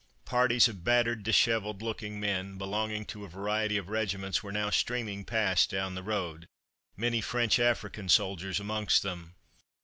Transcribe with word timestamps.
Parties 0.25 0.67
of 0.67 0.83
battered, 0.83 1.21
dishevelled 1.21 1.83
looking 1.83 2.19
men, 2.19 2.57
belonging 2.57 3.05
to 3.05 3.23
a 3.23 3.27
variety 3.29 3.77
of 3.77 3.87
regiments, 3.89 4.41
were 4.41 4.51
now 4.51 4.71
streaming 4.71 5.23
past 5.23 5.69
down 5.69 5.93
the 5.93 6.01
road 6.01 6.47
many 6.97 7.21
French 7.21 7.59
African 7.59 8.09
soldiers 8.09 8.59
amongst 8.59 9.03
them. 9.03 9.35